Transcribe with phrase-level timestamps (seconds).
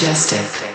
[0.00, 0.67] Majestic.